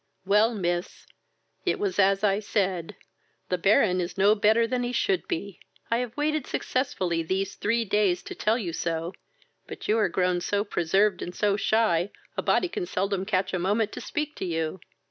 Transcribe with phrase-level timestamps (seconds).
[0.25, 1.05] "Well, miss,
[1.63, 2.95] it was as I said;
[3.49, 5.59] the Baron is no better than he should be.
[5.91, 9.13] I have waited successfully these three days to tell you so;
[9.67, 13.59] but you are grown so preserved and so shy, a body can seldom catch a
[13.59, 14.79] moment to speak to you."